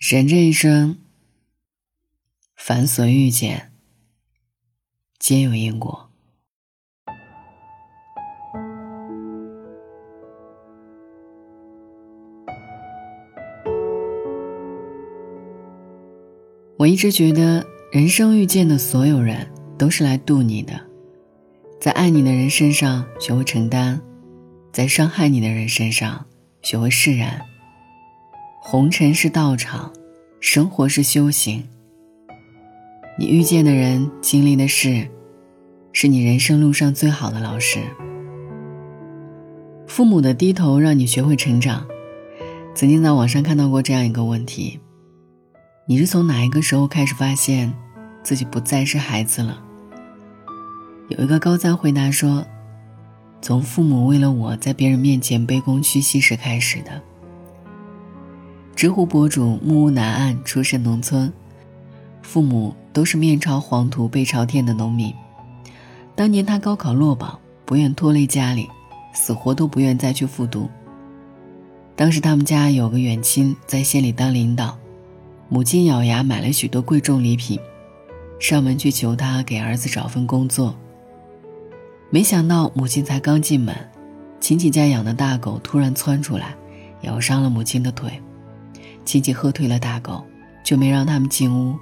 [0.00, 0.96] 人这一生，
[2.56, 3.70] 凡所遇见，
[5.18, 6.10] 皆有因果。
[16.78, 20.80] 我一直觉得，人生遇见的所有人都是来渡你的，
[21.78, 24.00] 在爱你的人身上学会承担，
[24.72, 26.26] 在伤害你的人身上
[26.62, 27.49] 学会释然。
[28.62, 29.90] 红尘是道场，
[30.38, 31.64] 生活是修行。
[33.18, 35.08] 你遇见的人、经历的事，
[35.92, 37.80] 是你人生路上最好的老师。
[39.86, 41.86] 父母的低头让你学会成长。
[42.74, 44.78] 曾经在网上看到过这样一个问题：
[45.86, 47.72] 你是从哪一个时候开始发现
[48.22, 49.60] 自己不再是孩子了？
[51.08, 52.46] 有一个高赞回答说
[53.40, 57.02] ：“从父母为了我在别人面前卑躬屈膝时开始的。”
[58.80, 61.30] 知乎博主木屋南岸出身农村，
[62.22, 65.12] 父母都是面朝黄土背朝天的农民。
[66.14, 68.66] 当年他高考落榜，不愿拖累家里，
[69.12, 70.66] 死活都不愿再去复读。
[71.94, 74.78] 当时他们家有个远亲在县里当领导，
[75.50, 77.60] 母亲咬牙买了许多贵重礼品，
[78.38, 80.74] 上门去求他给儿子找份工作。
[82.08, 83.76] 没想到母亲才刚进门，
[84.40, 86.54] 亲戚家养的大狗突然窜出来，
[87.02, 88.10] 咬伤了母亲的腿。
[89.04, 90.24] 亲戚喝退了大狗，
[90.64, 91.76] 就没让他们进屋。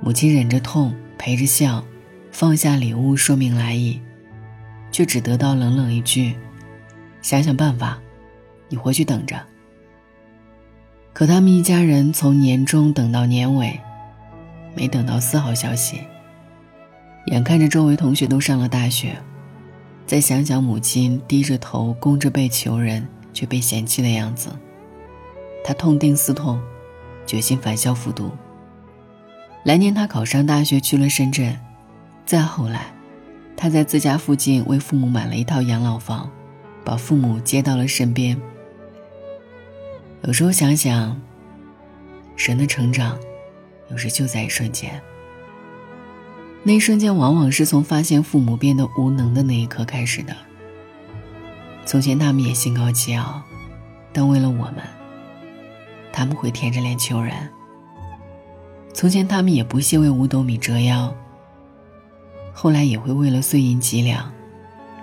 [0.00, 1.84] 母亲忍着痛，陪着笑，
[2.30, 4.00] 放下礼物说明来意，
[4.90, 6.34] 却只得到冷冷一句
[7.22, 7.98] ：“想想办法，
[8.68, 9.40] 你回去等着。”
[11.12, 13.78] 可他们一家人从年终等到年尾，
[14.74, 16.00] 没等到丝毫消息。
[17.26, 19.16] 眼看着周围同学都上了大学，
[20.06, 24.50] 再想想母亲低着头、弓着背求人却被嫌弃的样子。
[25.64, 26.62] 他痛定思痛，
[27.24, 28.30] 决心返校复读。
[29.64, 31.58] 来年他考上大学，去了深圳。
[32.26, 32.94] 再后来，
[33.56, 36.30] 他在自家附近为父母买了一套养老房，
[36.84, 38.38] 把父母接到了身边。
[40.24, 41.18] 有时候想想，
[42.36, 43.18] 人的成长，
[43.90, 45.00] 有时就在一瞬间。
[46.62, 50.36] 那一瞬间，往往是从发现父母变得无能的那一刻开始的。
[51.86, 53.42] 从前他们也心高气傲，
[54.12, 54.76] 但为了我们。
[56.14, 57.34] 他们会舔着脸求人。
[58.92, 61.12] 从前他们也不屑为五斗米折腰，
[62.52, 64.32] 后来也会为了碎银几两，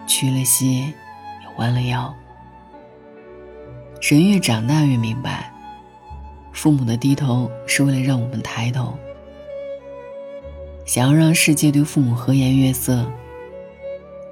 [0.08, 0.94] 屈了膝，也
[1.58, 2.16] 弯了腰。
[4.02, 5.54] 人越长大越明白，
[6.54, 8.98] 父母的低头是为了让我们抬头。
[10.86, 13.06] 想要让世界对父母和颜悦色，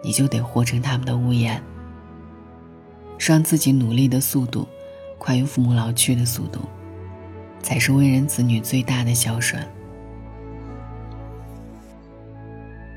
[0.02, 1.62] 你就得活成他们的屋檐，
[3.18, 4.66] 让自己努力的速度。
[5.20, 6.62] 快于父母老去的速度，
[7.62, 9.62] 才是为人子女最大的孝顺。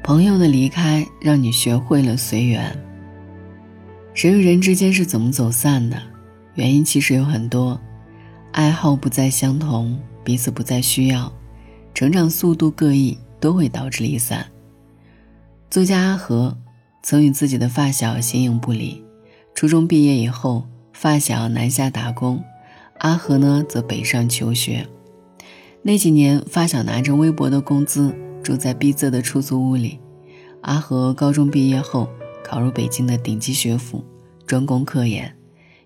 [0.03, 2.75] 朋友的离开，让你学会了随缘。
[4.15, 6.01] 人与人之间是怎么走散的？
[6.55, 7.79] 原因其实有很多：
[8.53, 11.33] 爱好不再相同，彼此不再需要，
[11.93, 14.47] 成长速度各异，都会导致离散。
[15.71, 16.57] 作家阿和
[17.03, 19.03] 曾与自己的发小形影不离，
[19.55, 20.67] 初中毕业以后。
[20.93, 22.43] 发小南下打工，
[22.99, 24.87] 阿和呢则北上求学。
[25.83, 29.99] 那几年，发小拿着微薄的工资，住在逼仄的出租屋里。
[30.61, 32.09] 阿和高中毕业后，
[32.45, 34.05] 考入北京的顶级学府，
[34.47, 35.35] 专攻科研，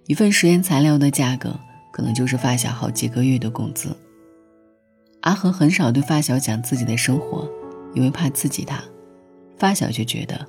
[0.06, 1.58] 一份实验材料的价格，
[1.92, 3.96] 可能就是发小好几个月的工资。
[5.22, 7.48] 阿和很少对发小讲自己的生活，
[7.94, 8.84] 因为怕刺激他。
[9.56, 10.46] 发小却觉得，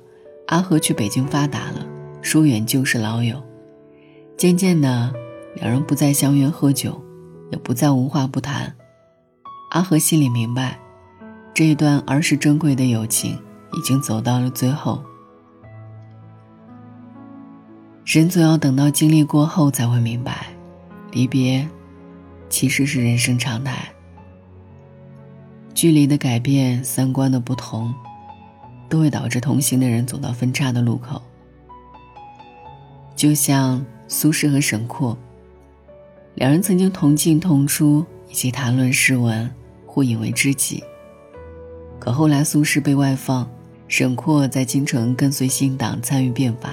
[0.48, 1.86] 阿和去北京发达了，
[2.20, 3.42] 疏远旧时老友。
[4.38, 5.12] 渐渐的，
[5.56, 7.02] 两人不再相约喝酒，
[7.50, 8.72] 也不再无话不谈。
[9.70, 10.78] 阿和心里明白，
[11.52, 13.36] 这一段儿时珍贵的友情
[13.72, 15.02] 已经走到了最后。
[18.04, 20.46] 人总要等到经历过后，才会明白，
[21.10, 21.68] 离别
[22.48, 23.88] 其实是人生常态。
[25.74, 27.92] 距离的改变，三观的不同，
[28.88, 31.20] 都会导致同行的人走到分岔的路口。
[33.16, 33.84] 就像。
[34.08, 35.16] 苏轼和沈括，
[36.34, 39.48] 两人曾经同进同出，一起谈论诗文，
[39.84, 40.82] 互引为知己。
[41.98, 43.46] 可后来苏轼被外放，
[43.86, 46.70] 沈括在京城跟随新党参与变法，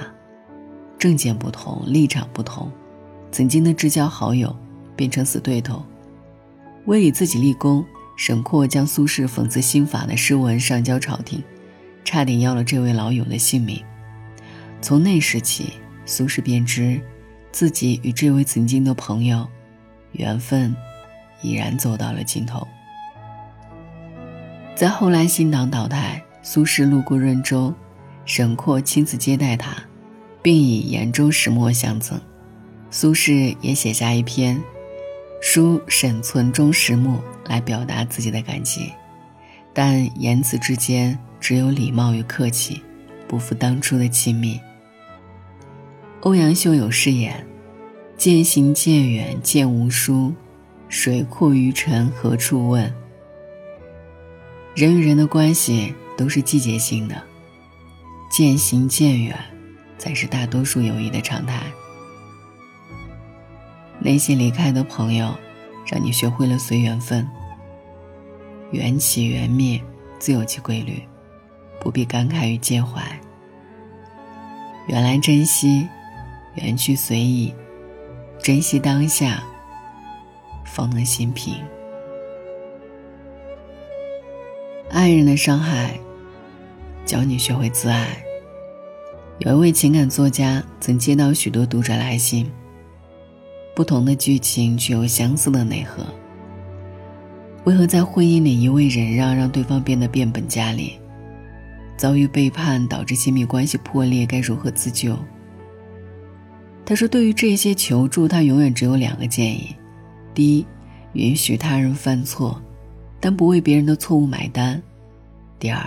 [0.98, 2.72] 政见不同，立场不同，
[3.30, 4.56] 曾经的至交好友
[4.96, 5.84] 变成死对头。
[6.86, 7.84] 为以自己立功，
[8.16, 11.44] 沈括将苏轼讽刺新法的诗文上交朝廷，
[12.02, 13.82] 差点要了这位老友的性命。
[14.80, 15.74] 从那时起，
[16.06, 16.98] 苏轼便知。
[17.56, 19.48] 自己与这位曾经的朋友，
[20.12, 20.76] 缘分
[21.40, 22.68] 已然走到了尽头。
[24.74, 27.72] 在后来新党倒台，苏轼路过润州，
[28.26, 29.74] 沈括亲自接待他，
[30.42, 32.20] 并以延州石墨相赠。
[32.90, 34.58] 苏轼也写下一篇
[35.40, 37.16] 《书沈存中石墨》
[37.48, 38.92] 来表达自己的感激，
[39.72, 42.82] 但言辞之间只有礼貌与客气，
[43.26, 44.60] 不复当初的亲密。
[46.22, 47.45] 欧阳修有誓言
[48.16, 50.32] ：“渐行渐远渐无书，
[50.88, 52.92] 水阔鱼沉何处问？”
[54.74, 57.22] 人与人的关系都是季节性的，
[58.30, 59.38] 渐行渐远，
[59.98, 61.62] 才是大多数友谊的常态。
[63.98, 65.34] 那些离开的朋友，
[65.86, 67.26] 让你学会了随缘分。
[68.70, 69.80] 缘起缘灭，
[70.18, 71.02] 自有其规律，
[71.80, 73.02] 不必感慨与介怀。
[74.86, 75.86] 缘来珍惜。
[76.56, 77.52] 缘去随意，
[78.46, 79.42] 珍惜当下，
[80.64, 81.56] 方能心平。
[84.88, 85.98] 爱人的伤害，
[87.04, 88.16] 教你学会自爱。
[89.40, 92.48] 有一位情感作家曾接到许多读者来信，
[93.74, 96.06] 不同的剧情具有相似的内核。
[97.64, 100.92] 为何在婚姻里一味忍让，让对方变得变本加厉？
[101.96, 105.18] 遭遇背叛导致亲密关系破裂，该如何自救？
[106.86, 109.74] 他说：“对于这些求助，他永远只有两个建议：
[110.32, 110.64] 第一，
[111.14, 112.62] 允许他人犯错，
[113.18, 114.80] 但不为别人的错误买单；
[115.58, 115.84] 第二，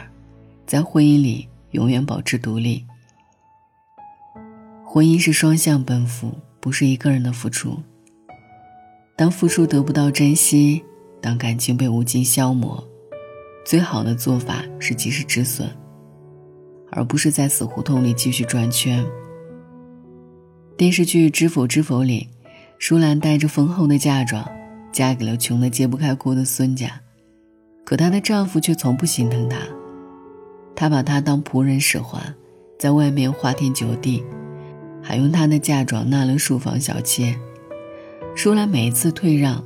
[0.66, 2.86] 在婚姻里永远保持独立。
[4.84, 7.80] 婚姻是双向奔赴，不是一个人的付出。
[9.16, 10.84] 当付出得不到珍惜，
[11.22, 12.86] 当感情被无尽消磨，
[13.66, 15.70] 最好的做法是及时止损，
[16.92, 19.02] 而不是在死胡同里继续转圈。”
[20.80, 22.30] 电视剧《知否知否》里，
[22.78, 24.50] 舒兰带着丰厚的嫁妆，
[24.94, 27.02] 嫁给了穷得揭不开锅的孙家，
[27.84, 29.58] 可她的丈夫却从不心疼她，
[30.78, 32.34] 他把她当仆人使唤，
[32.80, 34.24] 在外面花天酒地，
[35.04, 37.38] 还用她的嫁妆纳了数房小妾。
[38.34, 39.62] 舒兰每一次退让，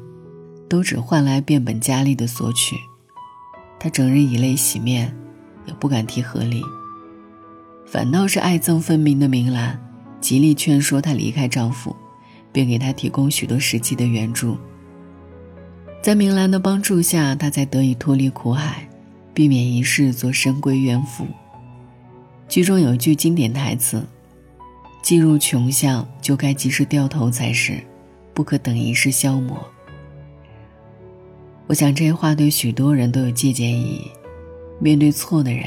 [0.67, 2.75] 都只换来变本加厉的索取，
[3.79, 5.15] 她整日以泪洗面，
[5.67, 6.63] 也不敢提合理，
[7.85, 9.79] 反倒是爱憎分明的明兰。
[10.23, 11.93] 极力劝说她离开丈夫，
[12.53, 14.57] 并给她提供许多实际的援助。
[16.01, 18.87] 在明兰的帮助下，她才得以脱离苦海，
[19.33, 21.27] 避免一世做深闺怨妇。
[22.47, 24.01] 剧中有一句经典台词
[25.03, 27.83] ：“既入穷巷，就该及时掉头才是，
[28.33, 29.61] 不可等一世消磨。”
[31.67, 34.09] 我想这些话对许多人都有借鉴意义。
[34.79, 35.65] 面对错的人，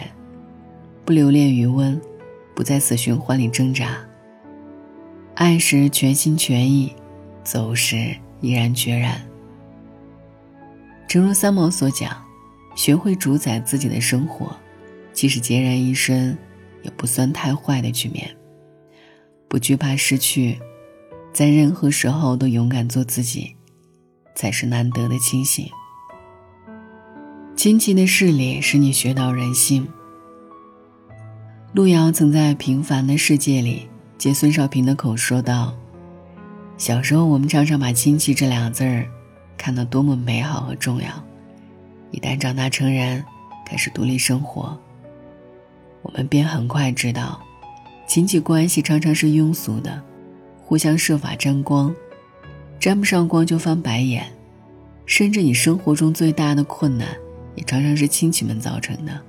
[1.04, 2.00] 不留恋余温，
[2.54, 3.98] 不在死循环里挣扎。
[5.36, 6.90] 爱时全心全意，
[7.44, 9.20] 走时毅然决然。
[11.06, 12.24] 正如三毛所讲，
[12.74, 14.56] 学会主宰自己的生活，
[15.12, 16.36] 即使孑然一身，
[16.82, 18.34] 也不算太坏的局面。
[19.46, 20.58] 不惧怕失去，
[21.34, 23.54] 在任何时候都勇敢做自己，
[24.34, 25.68] 才是难得的清醒。
[27.54, 29.86] 亲戚的势力使你学到人性。
[31.74, 33.86] 路遥曾在《平凡的世界》里。
[34.18, 35.74] 借孙少平的口说道
[36.78, 39.06] ：“小时候，我们常常把亲戚这两个字儿
[39.58, 41.08] 看得多么美好和重要。
[42.10, 43.22] 一旦长大成人，
[43.66, 44.74] 开始独立生活，
[46.00, 47.38] 我们便很快知道，
[48.08, 50.02] 亲戚关系常常是庸俗的，
[50.64, 51.94] 互相设法沾光，
[52.80, 54.24] 沾不上光就翻白眼，
[55.04, 57.06] 甚至你生活中最大的困难，
[57.54, 59.20] 也常常是亲戚们造成的。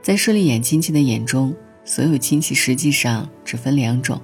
[0.00, 1.54] 在势利眼亲戚的眼中。”
[1.84, 4.20] 所有亲戚实际上只分两种：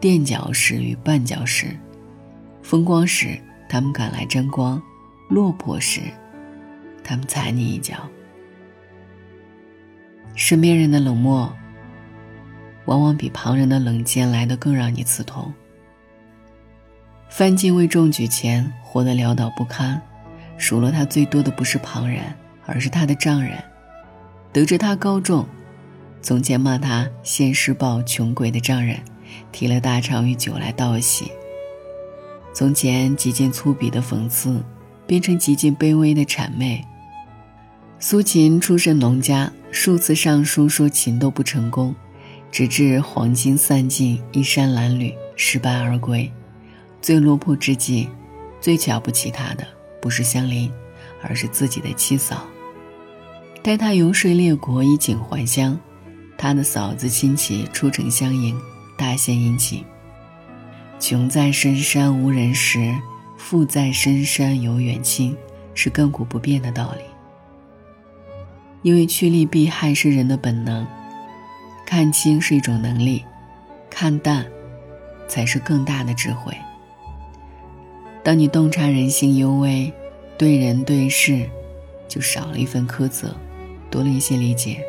[0.00, 1.76] 垫脚石与绊脚石。
[2.62, 4.80] 风光时，他们赶来沾光；
[5.28, 6.00] 落魄时，
[7.04, 8.08] 他们踩你一脚。
[10.34, 11.52] 身边人的冷漠，
[12.86, 15.52] 往往比旁人的冷箭来得更让你刺痛。
[17.28, 20.00] 范进为中举前活得潦倒不堪，
[20.56, 22.24] 数落他最多的不是旁人，
[22.66, 23.62] 而是他的丈人。
[24.52, 25.46] 得知他高中。
[26.22, 28.96] 从前骂他现世报穷鬼的丈人，
[29.50, 31.30] 提了大肠与酒来道喜。
[32.54, 34.62] 从前极尽粗鄙的讽刺，
[35.04, 36.82] 变成极尽卑微的谄媚。
[37.98, 41.92] 苏秦出身农家，数次上书说秦都不成功，
[42.52, 46.30] 直至黄金散尽，衣衫褴褛，失败而归。
[47.00, 48.08] 最落魄之际，
[48.60, 49.66] 最瞧不起他的
[50.00, 50.70] 不是乡邻，
[51.20, 52.46] 而是自己的妻嫂。
[53.60, 55.76] 待他游说列国，衣锦还乡。
[56.36, 58.60] 他的嫂子亲戚出城相迎，
[58.96, 59.84] 大献殷勤。
[60.98, 62.94] 穷在深山无人识，
[63.36, 65.36] 富在深山有远亲，
[65.74, 67.02] 是亘古不变的道理。
[68.82, 70.86] 因为趋利避害是人的本能，
[71.86, 73.24] 看清是一种能力，
[73.88, 74.46] 看淡，
[75.28, 76.56] 才是更大的智慧。
[78.24, 79.92] 当你洞察人性幽微，
[80.36, 81.48] 对人对事，
[82.08, 83.36] 就少了一份苛责，
[83.90, 84.84] 多了一些理解。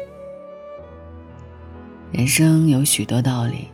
[2.13, 3.67] 人生有许多道理，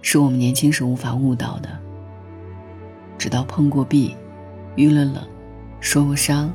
[0.00, 1.78] 是我们年轻时无法悟到的。
[3.18, 4.16] 直到碰过壁，
[4.74, 5.28] 遇了冷，
[5.80, 6.50] 受过伤，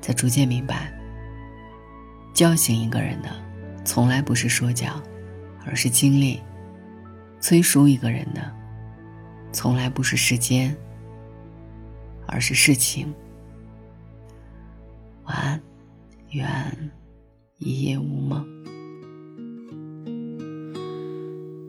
[0.00, 0.90] 才逐渐明白。
[2.32, 3.28] 叫醒一个人的，
[3.84, 4.88] 从来不是说教，
[5.66, 6.40] 而是经历；
[7.38, 8.50] 催熟一个人的，
[9.52, 10.74] 从来不是时间，
[12.26, 13.12] 而是事情。
[15.24, 15.60] 晚安，
[16.30, 16.90] 愿
[17.58, 18.42] 一夜无梦。